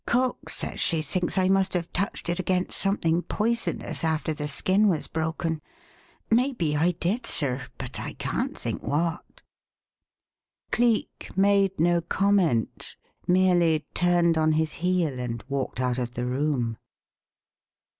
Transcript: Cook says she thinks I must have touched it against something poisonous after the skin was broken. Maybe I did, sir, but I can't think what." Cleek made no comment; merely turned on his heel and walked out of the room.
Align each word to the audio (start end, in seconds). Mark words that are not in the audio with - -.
Cook 0.07 0.49
says 0.49 0.79
she 0.79 1.03
thinks 1.03 1.37
I 1.37 1.47
must 1.47 1.75
have 1.75 1.93
touched 1.93 2.27
it 2.27 2.39
against 2.39 2.75
something 2.75 3.21
poisonous 3.21 4.03
after 4.03 4.33
the 4.33 4.47
skin 4.47 4.87
was 4.87 5.05
broken. 5.05 5.61
Maybe 6.31 6.75
I 6.75 6.93
did, 6.93 7.27
sir, 7.27 7.67
but 7.77 7.99
I 7.99 8.13
can't 8.13 8.57
think 8.57 8.81
what." 8.81 9.43
Cleek 10.71 11.29
made 11.35 11.79
no 11.79 12.01
comment; 12.01 12.95
merely 13.27 13.85
turned 13.93 14.39
on 14.39 14.53
his 14.53 14.73
heel 14.81 15.19
and 15.19 15.43
walked 15.47 15.79
out 15.79 15.99
of 15.99 16.15
the 16.15 16.25
room. 16.25 16.77